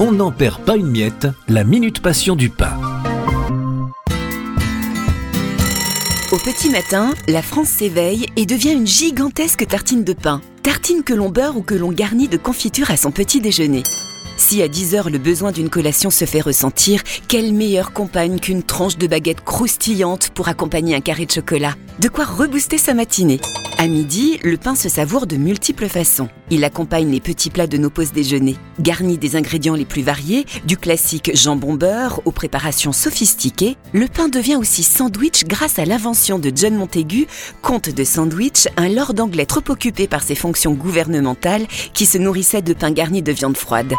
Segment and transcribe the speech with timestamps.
[0.00, 2.78] On n'en perd pas une miette, la minute passion du pain.
[6.30, 10.40] Au petit matin, la France s'éveille et devient une gigantesque tartine de pain.
[10.62, 13.82] Tartine que l'on beurre ou que l'on garnit de confiture à son petit déjeuner.
[14.38, 18.62] Si à 10 heures le besoin d'une collation se fait ressentir, quelle meilleure compagne qu'une
[18.62, 21.74] tranche de baguette croustillante pour accompagner un carré de chocolat?
[21.98, 23.40] De quoi rebooster sa matinée.
[23.78, 26.28] À midi, le pain se savoure de multiples façons.
[26.50, 28.56] Il accompagne les petits plats de nos pauses déjeuner.
[28.78, 34.28] Garni des ingrédients les plus variés, du classique jambon beurre aux préparations sophistiquées, le pain
[34.28, 37.26] devient aussi sandwich grâce à l'invention de John Montaigu,
[37.60, 42.62] comte de sandwich, un lord anglais trop occupé par ses fonctions gouvernementales qui se nourrissait
[42.62, 43.94] de pain garni de viande froide.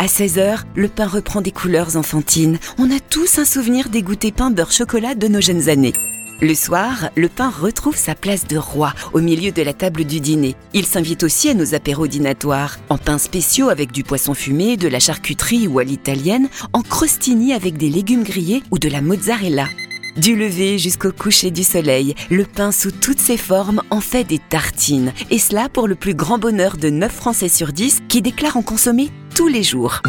[0.00, 2.58] À 16h, le pain reprend des couleurs enfantines.
[2.78, 5.92] On a tous un souvenir des goûters pain beurre chocolat de nos jeunes années.
[6.40, 10.20] Le soir, le pain retrouve sa place de roi au milieu de la table du
[10.20, 10.56] dîner.
[10.72, 14.88] Il s'invite aussi à nos apéros dînatoires, en pains spéciaux avec du poisson fumé, de
[14.88, 19.66] la charcuterie ou à l'italienne, en crostini avec des légumes grillés ou de la mozzarella.
[20.16, 24.38] Du lever jusqu'au coucher du soleil, le pain sous toutes ses formes en fait des
[24.38, 25.12] tartines.
[25.30, 28.62] Et cela pour le plus grand bonheur de 9 Français sur 10 qui déclarent en
[28.62, 30.02] consommer tous les jours.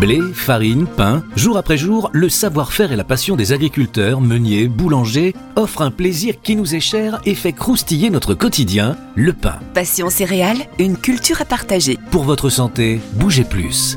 [0.00, 5.34] Blé, farine, pain, jour après jour, le savoir-faire et la passion des agriculteurs, meuniers, boulangers
[5.56, 9.58] offrent un plaisir qui nous est cher et fait croustiller notre quotidien, le pain.
[9.72, 11.98] Passion céréales, une culture à partager.
[12.10, 13.96] Pour votre santé, bougez plus.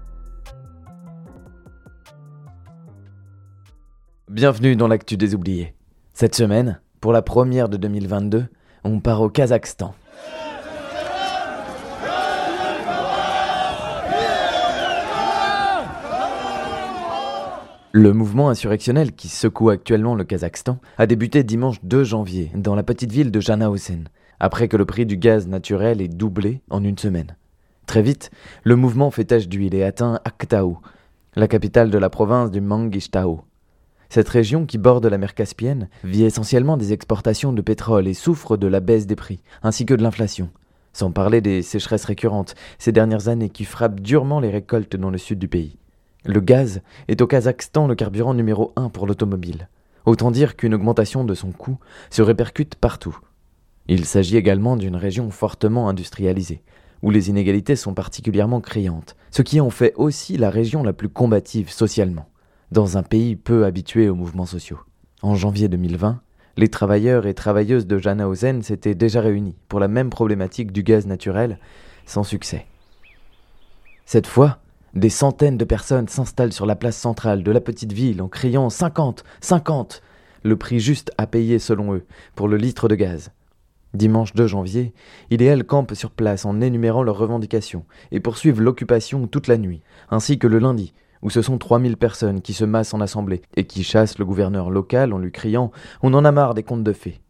[4.31, 5.73] Bienvenue dans l'actu des oubliés.
[6.13, 8.45] Cette semaine, pour la première de 2022,
[8.85, 9.93] on part au Kazakhstan.
[17.91, 22.83] Le mouvement insurrectionnel qui secoue actuellement le Kazakhstan a débuté dimanche 2 janvier dans la
[22.83, 24.07] petite ville de Janaosen,
[24.39, 27.35] après que le prix du gaz naturel ait doublé en une semaine.
[27.85, 28.31] Très vite,
[28.63, 30.77] le mouvement fait tache d'huile et atteint Aktau,
[31.35, 33.41] la capitale de la province du Mangistau.
[34.11, 38.57] Cette région qui borde la mer Caspienne vit essentiellement des exportations de pétrole et souffre
[38.57, 40.49] de la baisse des prix, ainsi que de l'inflation.
[40.91, 45.17] Sans parler des sécheresses récurrentes ces dernières années qui frappent durement les récoltes dans le
[45.17, 45.77] sud du pays.
[46.25, 49.69] Le gaz est au Kazakhstan le carburant numéro un pour l'automobile.
[50.05, 51.77] Autant dire qu'une augmentation de son coût
[52.09, 53.17] se répercute partout.
[53.87, 56.63] Il s'agit également d'une région fortement industrialisée,
[57.01, 61.07] où les inégalités sont particulièrement criantes, ce qui en fait aussi la région la plus
[61.07, 62.25] combative socialement
[62.71, 64.79] dans un pays peu habitué aux mouvements sociaux.
[65.21, 66.21] En janvier 2020,
[66.57, 71.05] les travailleurs et travailleuses de Janaozen s'étaient déjà réunis pour la même problématique du gaz
[71.05, 71.59] naturel,
[72.05, 72.65] sans succès.
[74.05, 74.59] Cette fois,
[74.93, 78.69] des centaines de personnes s'installent sur la place centrale de la petite ville en criant
[78.69, 80.01] 50, 50,
[80.43, 82.05] le prix juste à payer selon eux
[82.35, 83.31] pour le litre de gaz.
[83.93, 84.93] Dimanche 2 janvier,
[85.29, 89.57] il et elle campent sur place en énumérant leurs revendications et poursuivent l'occupation toute la
[89.57, 93.41] nuit, ainsi que le lundi, où ce sont 3000 personnes qui se massent en assemblée
[93.55, 95.71] et qui chassent le gouverneur local en lui criant
[96.01, 97.21] On en a marre des contes de fées.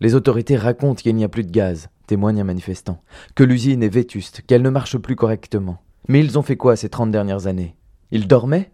[0.00, 3.02] Les autorités racontent qu'il n'y a plus de gaz, témoigne un manifestant,
[3.34, 5.78] que l'usine est vétuste, qu'elle ne marche plus correctement.
[6.08, 7.76] Mais ils ont fait quoi ces 30 dernières années?
[8.10, 8.70] Ils dormaient?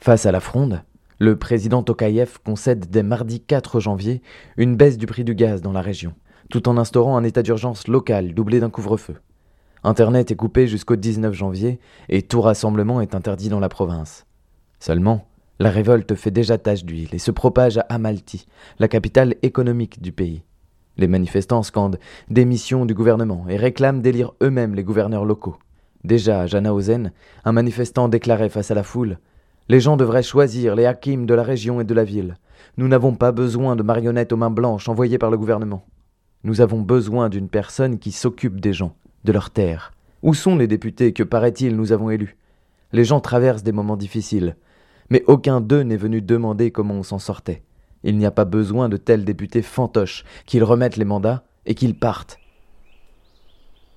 [0.00, 0.82] Face à la fronde,
[1.18, 4.22] le président Tokayev concède dès mardi 4 janvier
[4.56, 6.14] une baisse du prix du gaz dans la région,
[6.50, 9.16] tout en instaurant un état d'urgence local doublé d'un couvre-feu.
[9.86, 11.78] Internet est coupé jusqu'au 19 janvier
[12.08, 14.24] et tout rassemblement est interdit dans la province.
[14.80, 15.26] Seulement,
[15.58, 18.46] la révolte fait déjà tache d'huile et se propage à Amalti,
[18.78, 20.42] la capitale économique du pays.
[20.96, 21.98] Les manifestants scandent
[22.30, 25.58] démission du gouvernement et réclament d'élire eux-mêmes les gouverneurs locaux.
[26.02, 27.12] Déjà à Janaozen,
[27.44, 29.18] un manifestant déclarait face à la foule
[29.68, 32.38] Les gens devraient choisir les hakims de la région et de la ville.
[32.78, 35.84] Nous n'avons pas besoin de marionnettes aux mains blanches envoyées par le gouvernement.
[36.42, 39.92] Nous avons besoin d'une personne qui s'occupe des gens de leurs terres
[40.22, 42.36] Où sont les députés que, paraît-il, nous avons élus?
[42.92, 44.56] Les gens traversent des moments difficiles,
[45.10, 47.62] mais aucun d'eux n'est venu demander comment on s'en sortait.
[48.04, 51.98] Il n'y a pas besoin de tels députés fantoches, qu'ils remettent les mandats et qu'ils
[51.98, 52.38] partent.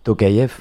[0.04, 0.54] Tokayev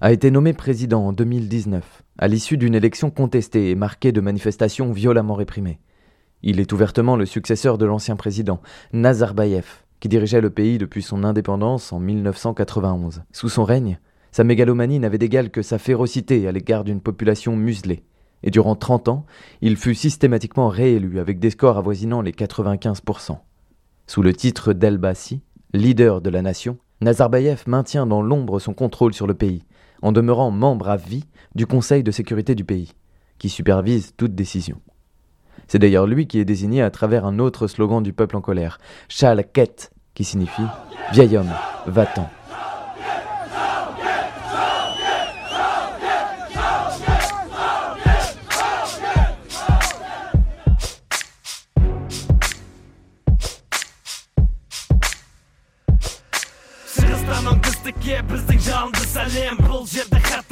[0.00, 4.92] a été nommé président en 2019, à l'issue d'une élection contestée et marquée de manifestations
[4.92, 5.80] violemment réprimées.
[6.42, 8.60] Il est ouvertement le successeur de l'ancien président,
[8.92, 9.66] Nazarbayev,
[10.00, 13.22] qui dirigeait le pays depuis son indépendance en 1991.
[13.32, 13.98] Sous son règne,
[14.32, 18.02] sa mégalomanie n'avait d'égal que sa férocité à l'égard d'une population muselée.
[18.42, 19.26] Et durant 30 ans,
[19.60, 23.38] il fut systématiquement réélu avec des scores avoisinant les 95%.
[24.06, 25.40] Sous le titre d'El-Bassi,
[25.72, 29.64] leader de la nation, Nazarbayev maintient dans l'ombre son contrôle sur le pays,
[30.02, 32.92] en demeurant membre à vie du Conseil de sécurité du pays,
[33.38, 34.80] qui supervise toute décision.
[35.66, 38.78] C'est d'ailleurs lui qui est désigné à travers un autre slogan du peuple en colère,
[39.52, 40.62] Ket, qui signifie
[41.12, 41.52] Vieil homme,
[41.86, 42.30] va-t'en.
[58.08, 58.22] Yeah,
[58.70, 60.47] Yalnız alem bul cepte hat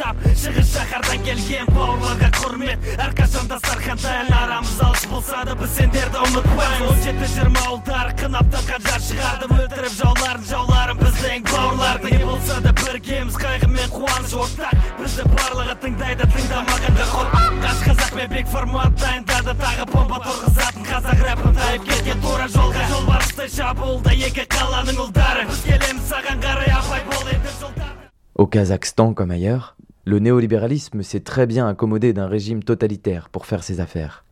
[1.27, 2.85] келген бауырларға құрмет.
[3.03, 6.85] Әрқашан дастарханда арамыз алыс болса да біз сендерді ұмытпаймыз.
[6.87, 12.61] Он жеті жиырма ұлдар қынап таққан жар шығардым өлтіріп жауларын жауларым біздің бауырларды не болса
[12.63, 13.41] да біргеміз.
[13.43, 19.89] Қайғы мен қуаныш ортақ бізді барлығы тыңдайды тыңдамағандар қорқас қазақ пен бек формат дайындады тағы
[19.93, 22.87] бомба тұрғызатын қазақ рэпін тайып кеткен тура жолға.
[22.95, 25.47] Жолбарыстай шабуылда екі қаланың ұлдары.
[25.51, 27.97] Біз келеміз саған қарай абай бол енді жолдар
[28.39, 29.76] Au Kazakhstan comme ailleurs,
[30.07, 34.25] le néolibéralisme s'est très bien accommodé d'un régime totalitaire pour faire ses affaires.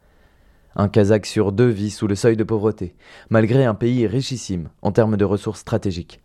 [0.77, 2.95] Un Kazakh sur deux vit sous le seuil de pauvreté,
[3.29, 6.21] malgré un pays richissime en termes de ressources stratégiques.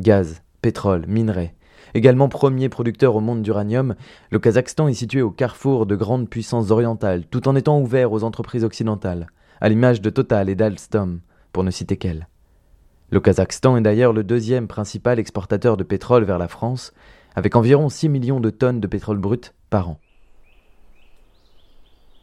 [0.00, 1.54] Gaz, pétrole, minerais.
[1.94, 3.94] Également premier producteur au monde d'uranium,
[4.30, 8.24] le Kazakhstan est situé au carrefour de grandes puissances orientales, tout en étant ouvert aux
[8.24, 9.28] entreprises occidentales,
[9.60, 11.20] à l'image de Total et d'Alstom,
[11.52, 12.28] pour ne citer qu'elles.
[13.10, 16.92] Le Kazakhstan est d'ailleurs le deuxième principal exportateur de pétrole vers la France,
[17.34, 20.00] avec environ 6 millions de tonnes de pétrole brut par an.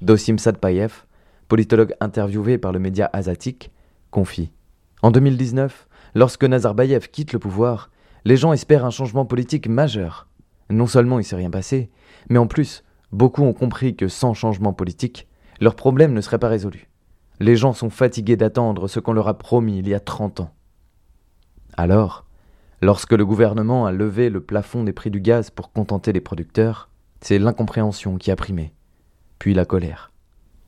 [0.01, 1.05] Dosim Sadpayev,
[1.47, 3.71] politologue interviewé par le média Azatik,
[4.11, 4.51] confie
[5.01, 7.89] En 2019, lorsque Nazarbayev quitte le pouvoir,
[8.25, 10.27] les gens espèrent un changement politique majeur.
[10.69, 11.89] Non seulement il s'est rien passé,
[12.29, 15.27] mais en plus, beaucoup ont compris que sans changement politique,
[15.61, 16.89] leurs problèmes ne seraient pas résolus.
[17.39, 20.51] Les gens sont fatigués d'attendre ce qu'on leur a promis il y a 30 ans.
[21.77, 22.26] Alors,
[22.81, 26.89] Lorsque le gouvernement a levé le plafond des prix du gaz pour contenter les producteurs,
[27.21, 28.71] c'est l'incompréhension qui a primé,
[29.39, 30.11] puis la colère.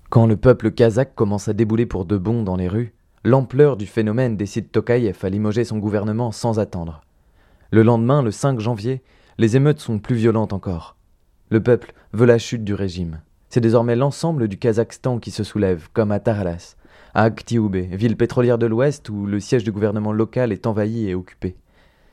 [0.09, 3.85] Quand le peuple kazakh commence à débouler pour de bon dans les rues, l'ampleur du
[3.85, 7.01] phénomène décide Tokayev à limoger son gouvernement sans attendre.
[7.69, 9.03] Le lendemain, le 5 janvier,
[9.38, 10.95] les émeutes sont plus violentes encore.
[11.51, 13.21] Le peuple veut la chute du régime.
[13.50, 16.75] C'est désormais l'ensemble du Kazakhstan qui se soulève, comme à Taralas,
[17.13, 21.13] à Aktioube, ville pétrolière de l'Ouest où le siège du gouvernement local est envahi et
[21.13, 21.56] occupé.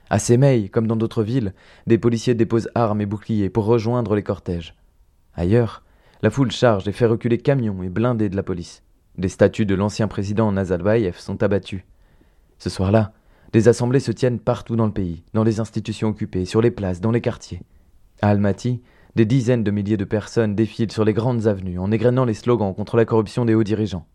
[0.08, 1.52] À Semei, comme dans d'autres villes,
[1.86, 4.76] des policiers déposent armes et boucliers pour rejoindre les cortèges.
[5.34, 5.82] Ailleurs,
[6.22, 8.82] la foule charge et fait reculer camions et blindés de la police.
[9.18, 11.84] Des statues de l'ancien président Nazarbayev sont abattues.
[12.58, 13.12] Ce soir-là,
[13.52, 17.00] des assemblées se tiennent partout dans le pays, dans les institutions occupées, sur les places,
[17.00, 17.62] dans les quartiers.
[18.22, 18.82] À Almaty,
[19.16, 22.74] des dizaines de milliers de personnes défilent sur les grandes avenues en égrenant les slogans
[22.74, 24.06] contre la corruption des hauts dirigeants.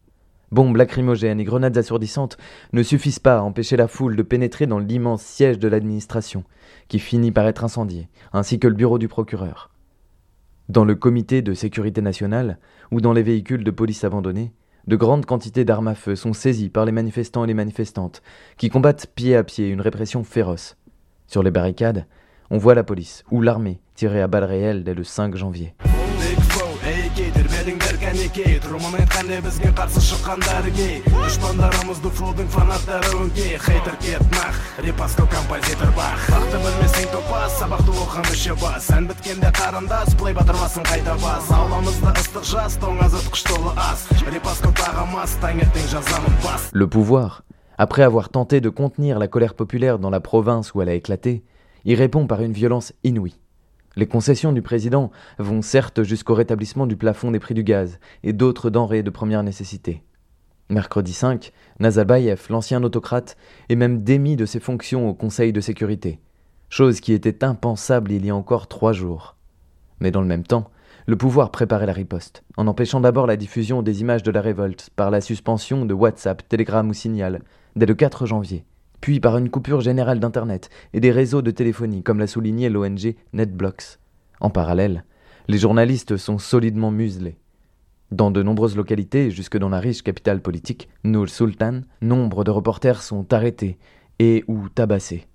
[0.51, 2.37] Bombes lacrymogènes et grenades assourdissantes
[2.73, 6.43] ne suffisent pas à empêcher la foule de pénétrer dans l'immense siège de l'administration,
[6.89, 9.71] qui finit par être incendié, ainsi que le bureau du procureur.
[10.67, 12.59] Dans le comité de sécurité nationale,
[12.91, 14.51] ou dans les véhicules de police abandonnés,
[14.87, 18.21] de grandes quantités d'armes à feu sont saisies par les manifestants et les manifestantes,
[18.57, 20.75] qui combattent pied à pied une répression féroce.
[21.27, 22.07] Sur les barricades,
[22.49, 25.73] on voit la police ou l'armée tirer à balles réelles dès le 5 janvier.
[46.73, 47.43] Le pouvoir,
[47.77, 51.43] après avoir tenté de contenir la colère populaire dans la province où elle a éclaté,
[51.85, 53.37] y répond par une violence inouïe.
[53.97, 58.31] Les concessions du président vont certes jusqu'au rétablissement du plafond des prix du gaz et
[58.31, 60.01] d'autres denrées de première nécessité.
[60.69, 63.35] Mercredi 5, Nazarbayev, l'ancien autocrate,
[63.67, 66.21] est même démis de ses fonctions au Conseil de sécurité,
[66.69, 69.35] chose qui était impensable il y a encore trois jours.
[69.99, 70.71] Mais dans le même temps,
[71.05, 74.89] le pouvoir préparait la riposte, en empêchant d'abord la diffusion des images de la révolte
[74.95, 77.41] par la suspension de WhatsApp, Telegram ou Signal,
[77.75, 78.63] dès le 4 janvier
[79.01, 83.15] puis par une coupure générale d'Internet et des réseaux de téléphonie, comme l'a souligné l'ONG
[83.33, 83.99] NetBlocks.
[84.39, 85.03] En parallèle,
[85.47, 87.37] les journalistes sont solidement muselés.
[88.11, 93.01] Dans de nombreuses localités, jusque dans la riche capitale politique, Nur Sultan, nombre de reporters
[93.01, 93.77] sont arrêtés
[94.19, 95.27] et ou tabassés.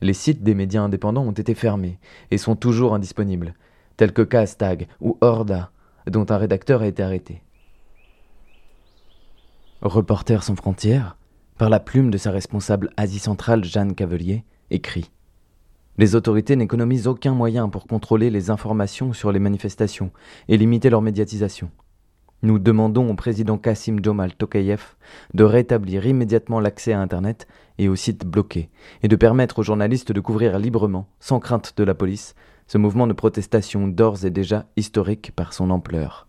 [0.00, 1.98] Les sites des médias indépendants ont été fermés
[2.30, 3.54] et sont toujours indisponibles,
[3.96, 5.70] tels que Kastag ou Horda,
[6.06, 7.42] dont un rédacteur a été arrêté.
[9.82, 11.16] Reporters sans frontières,
[11.58, 15.10] par la plume de sa responsable Asie centrale Jeanne Cavelier, écrit
[15.98, 20.12] Les autorités n'économisent aucun moyen pour contrôler les informations sur les manifestations
[20.46, 21.70] et limiter leur médiatisation.
[22.42, 24.94] Nous demandons au président Kassim Jomal Tokayev
[25.34, 27.48] de rétablir immédiatement l'accès à Internet
[27.78, 28.70] et aux sites bloqués,
[29.02, 32.36] et de permettre aux journalistes de couvrir librement, sans crainte de la police,
[32.68, 36.26] ce mouvement de protestation d'ores et déjà historique par son ampleur.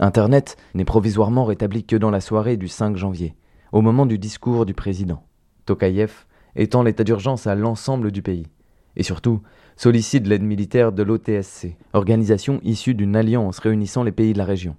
[0.00, 3.36] Internet n'est provisoirement rétabli que dans la soirée du 5 janvier,
[3.72, 5.22] au moment du discours du président.
[5.66, 8.46] Tokayev étend l'état d'urgence à l'ensemble du pays,
[8.96, 9.42] et surtout
[9.76, 14.76] sollicite l'aide militaire de l'OTSC, organisation issue d'une alliance réunissant les pays de la région.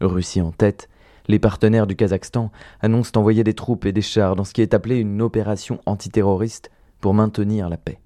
[0.00, 0.88] Russie en tête,
[1.28, 4.74] les partenaires du Kazakhstan annoncent envoyer des troupes et des chars dans ce qui est
[4.74, 7.98] appelé une opération antiterroriste pour maintenir la paix.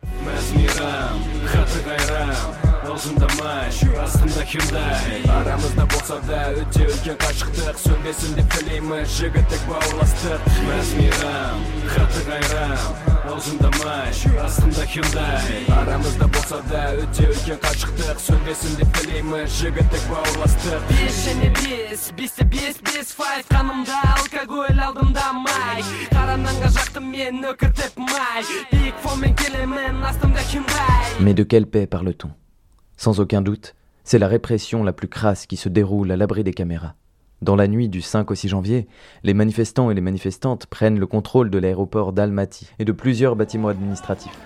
[2.99, 5.23] Астында hyundai.
[5.31, 11.61] Арамызда болса да өте үлкен қашықтық сөнбесін деп тілейміз жігіттік бауырластық мәз мейрам
[11.93, 12.81] хаты қайрам
[13.29, 14.11] аузындамай
[14.45, 15.61] астында hyundai.
[15.79, 22.49] Арамызда болса да өте үлкен қашықтық сөнбесін деп тілейміз жігіттік бауырластық бес және бес бесте
[22.57, 29.39] бес бес файв қанымда алкоголь алдымда май қара нанға жақтым мен өкіртіп май биік фонмен
[29.39, 31.17] келемін астымда hyundai.
[31.21, 32.48] Mais de quelle paix parle-t-on?
[32.99, 36.53] Sans aucun doute, c'est la répression la plus crasse qui se déroule à l'abri des
[36.53, 36.97] caméras.
[37.43, 38.89] Dans la nuit du 5 au 6 janvier,
[39.23, 43.69] les manifestants et les manifestantes prennent le contrôle de l'aéroport d'Almaty et de plusieurs bâtiments
[43.69, 44.37] administratifs.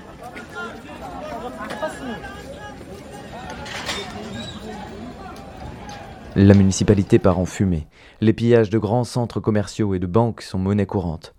[6.36, 7.86] La municipalité part en fumée.
[8.20, 11.34] Les pillages de grands centres commerciaux et de banques sont monnaie courante.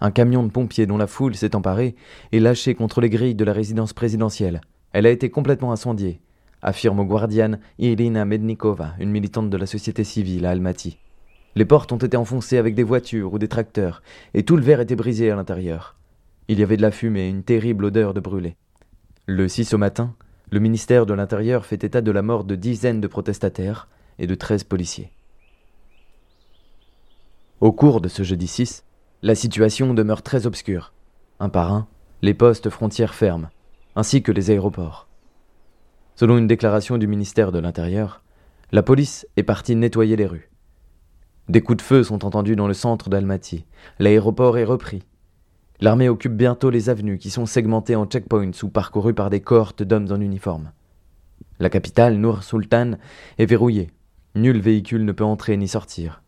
[0.00, 1.94] Un camion de pompiers dont la foule s'est emparée
[2.32, 4.62] est lâché contre les grilles de la résidence présidentielle.
[4.92, 6.20] Elle a été complètement incendiée
[6.64, 10.98] affirme au Guardian Irina Mednikova, une militante de la société civile à Almaty.
[11.54, 14.02] Les portes ont été enfoncées avec des voitures ou des tracteurs,
[14.32, 15.94] et tout le verre était brisé à l'intérieur.
[16.48, 18.56] Il y avait de la fumée et une terrible odeur de brûlé.
[19.26, 20.14] Le 6 au matin,
[20.50, 24.34] le ministère de l'Intérieur fait état de la mort de dizaines de protestataires et de
[24.34, 25.10] treize policiers.
[27.60, 28.84] Au cours de ce jeudi 6,
[29.22, 30.92] la situation demeure très obscure.
[31.40, 31.86] Un par un,
[32.20, 33.48] les postes frontières ferment,
[33.96, 35.08] ainsi que les aéroports.
[36.16, 38.22] Selon une déclaration du ministère de l'Intérieur,
[38.70, 40.50] la police est partie nettoyer les rues.
[41.48, 43.66] Des coups de feu sont entendus dans le centre d'Almaty.
[43.98, 45.02] L'aéroport est repris.
[45.80, 49.82] L'armée occupe bientôt les avenues qui sont segmentées en checkpoints ou parcourues par des cohortes
[49.82, 50.70] d'hommes en uniforme.
[51.58, 52.92] La capitale, Nour Sultan,
[53.38, 53.90] est verrouillée.
[54.36, 56.22] Nul véhicule ne peut entrer ni sortir.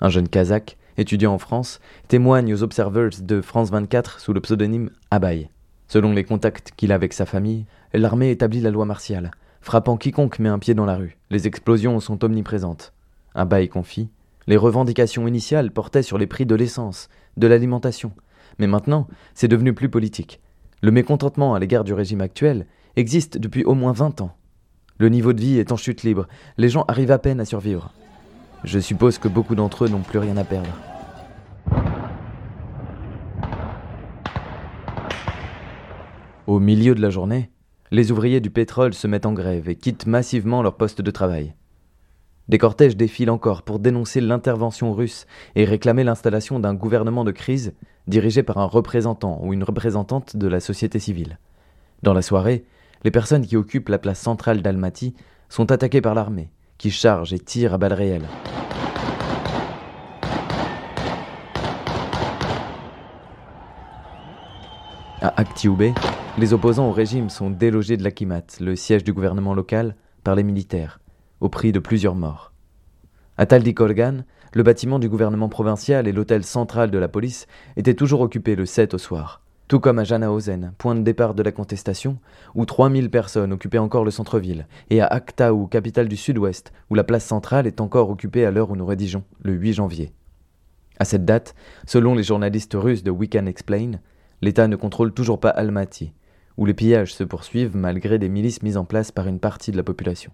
[0.00, 4.90] Un jeune Kazakh, étudiant en France, témoigne aux Observers de France 24 sous le pseudonyme
[5.10, 5.50] Abay.
[5.90, 10.38] Selon les contacts qu'il a avec sa famille, l'armée établit la loi martiale, frappant quiconque
[10.38, 11.18] met un pied dans la rue.
[11.30, 12.92] Les explosions sont omniprésentes.
[13.34, 14.08] Un bail confie.
[14.46, 18.12] Les revendications initiales portaient sur les prix de l'essence, de l'alimentation.
[18.60, 20.38] Mais maintenant, c'est devenu plus politique.
[20.80, 24.36] Le mécontentement à l'égard du régime actuel existe depuis au moins 20 ans.
[24.98, 27.92] Le niveau de vie est en chute libre, les gens arrivent à peine à survivre.
[28.62, 30.70] Je suppose que beaucoup d'entre eux n'ont plus rien à perdre.
[36.50, 37.48] Au milieu de la journée,
[37.92, 41.54] les ouvriers du pétrole se mettent en grève et quittent massivement leur poste de travail.
[42.48, 47.72] Des cortèges défilent encore pour dénoncer l'intervention russe et réclamer l'installation d'un gouvernement de crise
[48.08, 51.38] dirigé par un représentant ou une représentante de la société civile.
[52.02, 52.64] Dans la soirée,
[53.04, 55.14] les personnes qui occupent la place centrale d'Almaty
[55.48, 58.28] sont attaquées par l'armée, qui charge et tire à balles réelles.
[65.22, 65.94] À Aktioubé,
[66.40, 69.94] les opposants au régime sont délogés de l'Akimat, le siège du gouvernement local,
[70.24, 70.98] par les militaires,
[71.40, 72.54] au prix de plusieurs morts.
[73.36, 78.22] À Taldikolgan, le bâtiment du gouvernement provincial et l'hôtel central de la police étaient toujours
[78.22, 82.16] occupés le 7 au soir, tout comme à Janaozen, point de départ de la contestation,
[82.54, 87.04] où 3000 personnes occupaient encore le centre-ville, et à Aktaou, capitale du sud-ouest, où la
[87.04, 90.10] place centrale est encore occupée à l'heure où nous rédigeons, le 8 janvier.
[90.98, 91.54] À cette date,
[91.86, 94.00] selon les journalistes russes de We Can Explain,
[94.40, 96.14] l'État ne contrôle toujours pas Almaty,
[96.59, 99.77] où les pillages se poursuivent malgré des milices mises en place par une partie de
[99.77, 100.31] la population.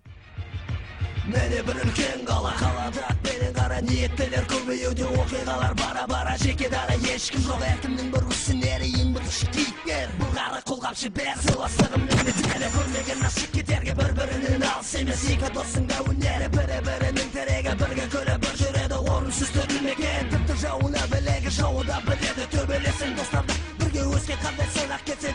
[3.82, 10.12] ниеттелер көбеюде оқиғалар бара бара жеке дара ешкім жоқ әркімнің бір усінері ең бірінші кейіпкер
[10.20, 16.02] былғары қолғапшы бәр сыйластығымның бетері көрмеген ашық кетерге бір бірінен алыс емес екі достың да
[16.12, 22.02] өнері бірі бірінің тірегі бірге күліп бір жүреді орынсыз төгілмеген тіпті жауына білегі жауы да
[22.06, 25.34] біледі төбелесің достарда бірге өскен қандай сыйлақ кетсе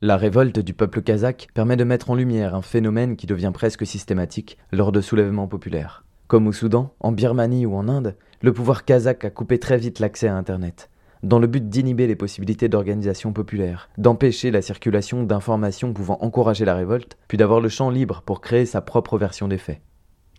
[0.00, 3.86] La révolte du peuple kazakh permet de mettre en lumière un phénomène qui devient presque
[3.86, 6.04] systématique lors de soulèvements populaires.
[6.26, 10.00] Comme au Soudan, en Birmanie ou en Inde, le pouvoir kazakh a coupé très vite
[10.00, 10.90] l'accès à Internet
[11.24, 16.74] dans le but d'inhiber les possibilités d'organisation populaire, d'empêcher la circulation d'informations pouvant encourager la
[16.74, 19.80] révolte, puis d'avoir le champ libre pour créer sa propre version des faits.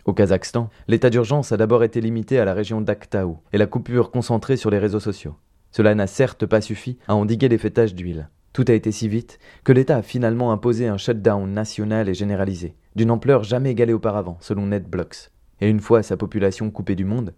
[0.05, 4.11] Au Kazakhstan, l'état d'urgence a d'abord été limité à la région d'Aktau et la coupure
[4.11, 5.35] concentrée sur les réseaux sociaux.
[5.71, 8.29] Cela n'a certes pas suffi à endiguer les fêtages d'huile.
[8.53, 12.75] Tout a été si vite que l'État a finalement imposé un shutdown national et généralisé,
[12.95, 15.31] d'une ampleur jamais égalée auparavant, selon NetBlocks.
[15.61, 17.33] Et une fois sa population coupée du monde,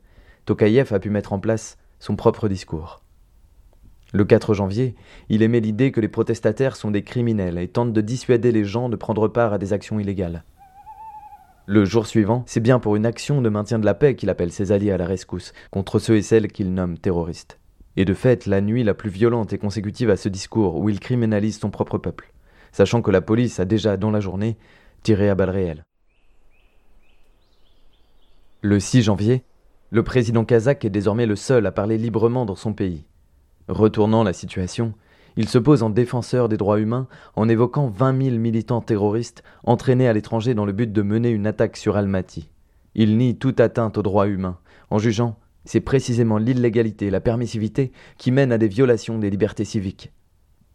[0.46, 3.02] Tokayev a pu mettre en place son propre discours.
[4.14, 4.96] Le 4 janvier,
[5.30, 8.88] il émet l'idée que les protestataires sont des criminels et tente de dissuader les gens
[8.88, 10.44] de prendre part à des actions illégales.
[11.66, 14.54] Le jour suivant, c'est bien pour une action de maintien de la paix qu'il appelle
[14.54, 17.60] ses alliés à la rescousse contre ceux et celles qu'il nomme terroristes.
[17.98, 21.02] Et de fait, la nuit la plus violente et consécutive à ce discours où il
[21.02, 22.32] criminalise son propre peuple,
[22.72, 24.56] sachant que la police a déjà, dans la journée,
[25.04, 25.84] tiré à balles réelles.
[28.62, 29.44] Le 6 janvier,
[29.90, 33.04] le président kazakh est désormais le seul à parler librement dans son pays.
[33.68, 34.94] Retournant la situation,
[35.36, 40.08] il se pose en défenseur des droits humains en évoquant 20 000 militants terroristes entraînés
[40.08, 42.50] à l'étranger dans le but de mener une attaque sur Almaty.
[42.96, 44.58] Il nie toute atteinte aux droits humains,
[44.90, 49.66] en jugeant c'est précisément l'illégalité et la permissivité qui mènent à des violations des libertés
[49.66, 50.14] civiques.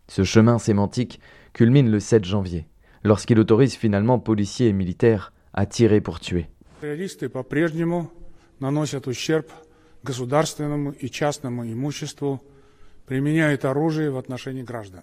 [0.07, 1.19] Ce chemin sémantique
[1.55, 2.67] culmine le 7 janvier,
[3.03, 6.47] lorsqu'il autorise finalement policiers et militaires à tirer pour tuer.
[6.83, 6.95] Les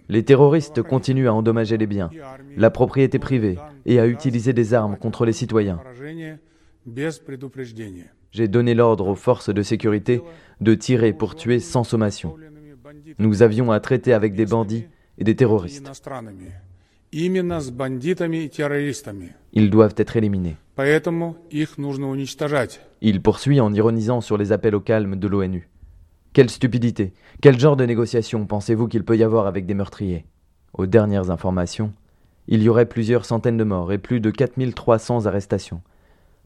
[0.09, 2.09] les terroristes continuent à endommager les biens,
[2.57, 5.79] la propriété privée et à utiliser des armes contre les citoyens.
[8.31, 10.21] J'ai donné l'ordre aux forces de sécurité
[10.61, 12.35] de tirer pour tuer sans sommation.
[13.17, 14.85] Nous avions à traiter avec des bandits
[15.17, 15.89] et des terroristes.
[19.53, 20.57] Ils doivent être éliminés.
[23.01, 25.67] Il poursuit en ironisant sur les appels au calme de l'ONU.
[26.31, 30.27] Quelle stupidité Quel genre de négociation pensez-vous qu'il peut y avoir avec des meurtriers?
[30.73, 31.91] Aux dernières informations,
[32.47, 35.81] il y aurait plusieurs centaines de morts et plus de 4300 arrestations,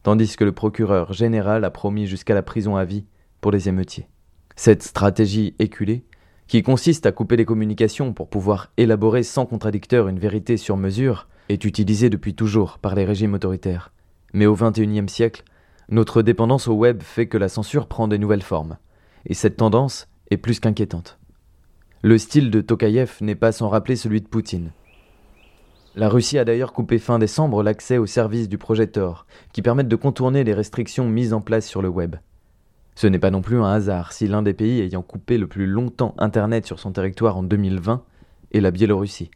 [0.02, 3.04] tandis que le procureur général a promis jusqu'à la prison à vie
[3.42, 4.08] pour les émeutiers.
[4.56, 6.06] Cette stratégie éculée,
[6.48, 11.28] qui consiste à couper les communications pour pouvoir élaborer sans contradicteur une vérité sur mesure,
[11.50, 13.92] est utilisée depuis toujours par les régimes autoritaires.
[14.32, 15.44] Mais au XXIe siècle,
[15.90, 18.78] notre dépendance au web fait que la censure prend des nouvelles formes,
[19.26, 21.20] et cette tendance est plus qu'inquiétante.
[22.02, 24.72] Le style de Tokayev n'est pas sans rappeler celui de Poutine.
[25.96, 29.88] La Russie a d'ailleurs coupé fin décembre l'accès aux services du projet Tor, qui permettent
[29.88, 32.16] de contourner les restrictions mises en place sur le web.
[32.96, 35.66] Ce n'est pas non plus un hasard si l'un des pays ayant coupé le plus
[35.66, 38.04] longtemps Internet sur son territoire en 2020
[38.54, 39.32] est la Biélorussie.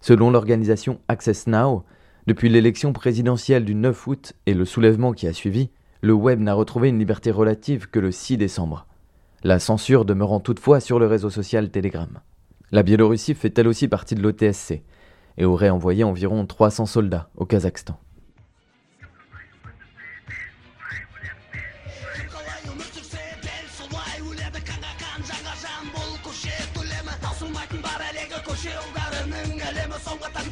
[0.00, 1.84] Selon l'organisation Access Now,
[2.26, 5.70] depuis l'élection présidentielle du 9 août et le soulèvement qui a suivi,
[6.02, 8.86] le web n'a retrouvé une liberté relative que le 6 décembre.
[9.43, 12.19] La censure demeurant toutefois sur le réseau social Telegram.
[12.71, 14.83] La Biélorussie fait elle aussi partie de l'OTSC
[15.37, 17.99] et aurait envoyé environ 300 soldats au Kazakhstan.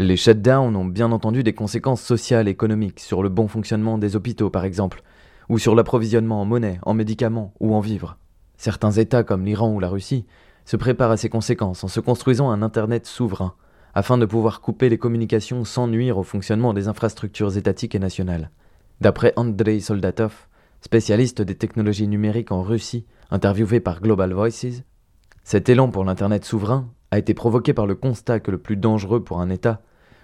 [0.00, 4.14] Les shutdowns ont bien entendu des conséquences sociales et économiques sur le bon fonctionnement des
[4.14, 5.02] hôpitaux par exemple,
[5.48, 8.16] ou sur l'approvisionnement en monnaie, en médicaments ou en vivres.
[8.56, 10.24] Certains États comme l'Iran ou la Russie
[10.64, 13.54] se préparent à ces conséquences en se construisant un Internet souverain,
[13.94, 18.50] afin de pouvoir couper les communications sans nuire au fonctionnement des infrastructures étatiques et nationales.
[19.00, 20.46] D'après Andrei Soldatov,
[20.80, 24.82] spécialiste des technologies numériques en Russie, interviewé par Global Voices,
[25.44, 29.24] cet élan pour l'Internet souverain a été provoqué par le constat que le plus dangereux
[29.24, 29.80] pour un État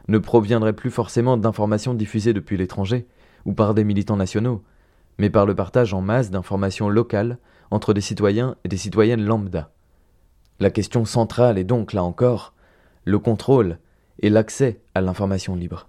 [0.09, 3.07] ne proviendrait plus forcément d'informations diffusées depuis l'étranger
[3.47, 4.62] ou par des militants nationaux,
[5.19, 7.38] mais par le partage en masse d'informations locales
[7.71, 9.71] entre des citoyens et des citoyennes lambda.
[10.61, 12.53] La question centrale est donc, là encore,
[13.05, 13.79] le contrôle
[14.21, 15.88] et l'accès à l'information libre.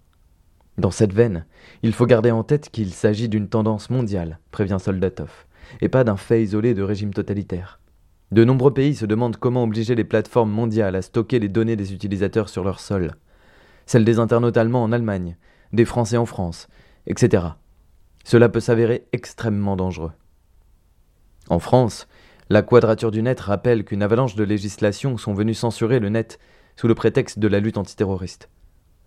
[0.77, 1.45] Dans cette veine,
[1.83, 5.45] il faut garder en tête qu'il s'agit d'une tendance mondiale, prévient Soldatov,
[5.81, 7.79] et pas d'un fait isolé de régime totalitaire.
[8.31, 11.93] De nombreux pays se demandent comment obliger les plateformes mondiales à stocker les données des
[11.93, 13.15] utilisateurs sur leur sol.
[13.85, 15.38] Celles des internautes allemands en Allemagne,
[15.71, 16.67] des Français en France,
[17.07, 17.43] etc.
[18.23, 20.11] Cela peut s'avérer extrêmement dangereux.
[21.49, 22.07] En France,
[22.49, 26.39] la Quadrature du Net rappelle qu'une avalanche de législations sont venues censurer le net
[26.75, 28.49] sous le prétexte de la lutte antiterroriste.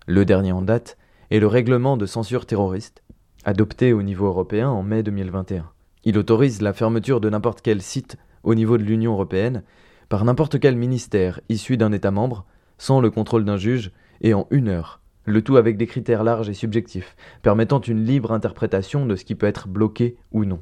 [0.07, 0.97] Le dernier en date
[1.31, 3.03] est le règlement de censure terroriste,
[3.43, 5.69] adopté au niveau européen en mai 2021.
[6.03, 9.63] Il autorise la fermeture de n'importe quel site au niveau de l'Union européenne
[10.07, 12.45] par n'importe quel ministère issu d'un État membre,
[12.77, 16.49] sans le contrôle d'un juge, et en une heure, le tout avec des critères larges
[16.49, 20.61] et subjectifs, permettant une libre interprétation de ce qui peut être bloqué ou non.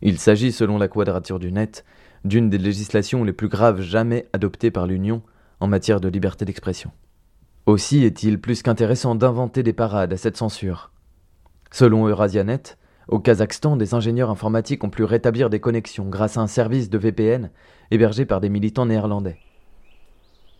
[0.00, 1.84] Il s'agit, selon la quadrature du net,
[2.24, 5.22] d'une des législations les plus graves jamais adoptées par l'Union
[5.60, 6.90] en matière de liberté d'expression.
[7.68, 10.90] Aussi est-il plus qu'intéressant d'inventer des parades à cette censure.
[11.70, 12.62] Selon Eurasianet,
[13.08, 16.96] au Kazakhstan, des ingénieurs informatiques ont pu rétablir des connexions grâce à un service de
[16.96, 17.50] VPN
[17.90, 19.36] hébergé par des militants néerlandais.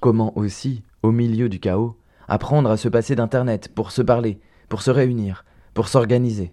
[0.01, 1.97] Comment aussi, au milieu du chaos,
[2.29, 6.53] apprendre à se passer d'Internet pour se parler, pour se réunir, pour s'organiser?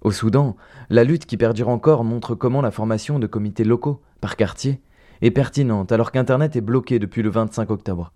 [0.00, 0.54] Au Soudan,
[0.90, 4.80] la lutte qui perdure encore montre comment la formation de comités locaux, par quartier,
[5.22, 8.12] est pertinente alors qu'Internet est bloqué depuis le 25 octobre.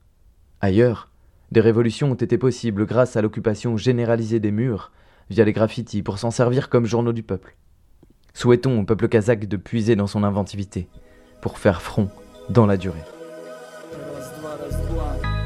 [0.61, 1.11] Ailleurs,
[1.53, 4.93] des révolutions ont été possibles grâce à l'occupation généralisée des murs
[5.31, 7.57] via les graffitis pour s'en servir comme journaux du peuple.
[8.35, 10.89] Souhaitons au peuple kazakh de puiser dans son inventivité
[11.41, 12.11] pour faire front
[12.51, 13.16] dans la durée.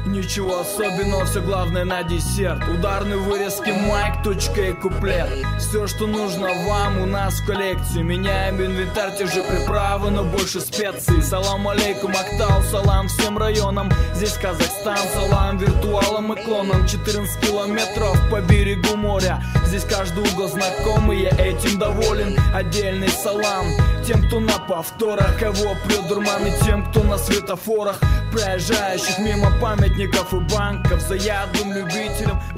[0.05, 2.67] Ничего особенного, все главное на десерт.
[2.67, 5.29] Ударные вырезки, майк, точка и куплет.
[5.59, 8.01] Все, что нужно вам, у нас в коллекции.
[8.01, 11.21] Меняем инвентарь, те же приправы, но больше специй.
[11.21, 13.91] Салам алейкум, Актау, салам всем районам.
[14.15, 19.43] Здесь Казахстан, салам виртуалам и клонам 14 километров по берегу моря.
[19.67, 22.37] Здесь каждый угол знакомый, я этим доволен.
[22.55, 23.67] Отдельный салам
[24.05, 25.37] тем, кто на повторах.
[25.39, 27.99] Кого прет дурман и тем, кто на светофорах
[28.32, 29.92] Проезжающих мимо память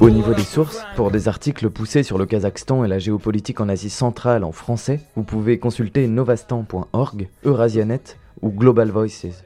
[0.01, 3.69] Au niveau des sources, pour des articles poussés sur le Kazakhstan et la géopolitique en
[3.69, 9.45] Asie centrale en français, vous pouvez consulter novastan.org, Eurasianet ou Global Voices.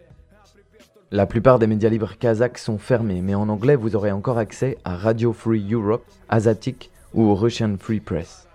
[1.11, 4.79] La plupart des médias libres kazakhs sont fermés, mais en anglais vous aurez encore accès
[4.85, 8.48] à Radio Free Europe, Azatic ou Russian Free Press.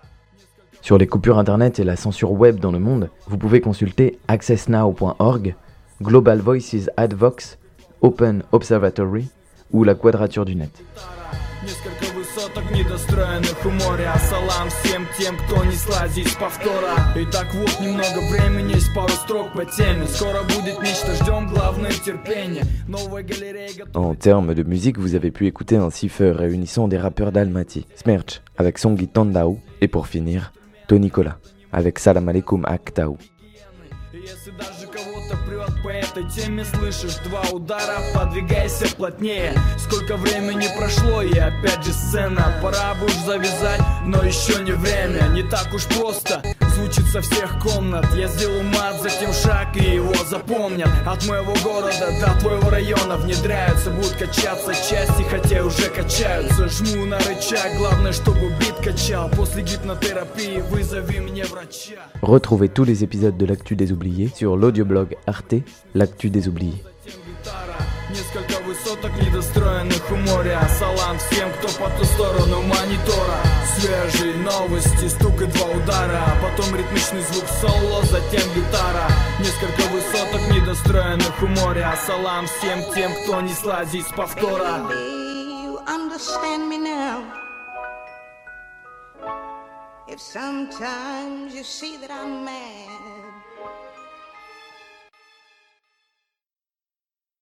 [0.80, 5.54] Sur les coupures internet et la censure web dans le monde, vous pouvez consulter accessnow.org,
[6.02, 7.58] Global Voices Advox
[8.02, 9.28] Open Observatory
[9.72, 10.70] ou la quadrature du net.
[11.64, 18.20] Несколько высоток недостроенных у моря Салам всем тем, кто не слазить повтора Итак, вот немного
[18.30, 24.14] времени, есть пару строк по теме Скоро будет нечто, ждем главное терпение Новая галерея En
[24.14, 28.78] termes de musique, vous avez pu écouter un cipher réunissant des rappeurs d'Almaty Smerch avec
[28.78, 30.52] Songi Tandao et pour finir,
[30.86, 31.38] Tony Cola
[31.72, 33.18] avec Salam Aleikum Aktao
[34.12, 34.81] Если даже кого-то прет
[35.83, 39.53] по этой теме Слышишь два удара, подвигайся плотнее.
[39.77, 42.53] Сколько времени прошло и опять же сцена.
[42.61, 46.41] Пора бы уж завязать, но еще не время Не так уж просто
[47.13, 48.07] со всех комнат.
[48.15, 50.89] Я сделаю мат, затем шаг и его запомнят.
[51.05, 56.67] От моего города до твоего района Внедряются, будут качаться части, хотя уже качаются.
[56.67, 59.29] Жму на рычаг, главное, чтобы бит качал.
[59.29, 62.01] После гипнотерапии вызови мне врача.
[62.23, 65.61] Retrouvez tous les épisodes de l'actu des oubliés sur l'audioblog Arte,
[65.93, 66.81] l'actu des oubliés.
[68.93, 70.61] Высоток недостроенных у моря.
[70.77, 73.39] Салам всем, кто по ту сторону монитора.
[73.75, 76.21] Свежие новости, стук и два удара.
[76.43, 79.07] Потом ритмичный звук соло, затем гитара.
[79.39, 81.97] Несколько высоток недостроенных у моря.
[82.05, 84.81] Салам всем тем, кто не слазит с повтора.
[90.07, 93.12] If sometimes you see that I'm mad